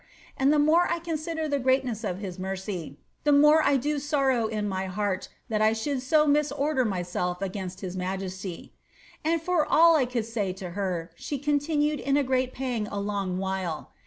And 0.35 0.51
the 0.51 0.57
more 0.57 0.87
I 0.89 0.97
consider 0.97 1.47
the 1.47 1.59
grcil* 1.59 1.83
ness 1.83 2.03
of 2.03 2.17
his 2.17 2.39
mercy, 2.39 2.97
the 3.23 3.31
more 3.31 3.61
1 3.61 3.79
do 3.81 3.99
sorrow 3.99 4.47
in 4.47 4.67
my 4.67 4.87
heart 4.87 5.29
that 5.47 5.61
I 5.61 5.73
should 5.73 6.01
so 6.01 6.25
mis 6.25 6.51
ordet 6.51 6.87
myself 6.87 7.39
against 7.39 7.81
his 7.81 7.95
majesty.' 7.95 8.73
"And 9.23 9.39
for 9.39 9.63
all 9.63 9.95
I 9.95 10.07
could 10.07 10.25
say 10.25 10.53
to 10.53 10.71
her. 10.71 11.11
she 11.13 11.37
continued 11.37 11.99
in 11.99 12.17
a 12.17 12.23
great 12.23 12.51
pang 12.51 12.87
a 12.87 12.99
long 12.99 13.37
while. 13.37 13.91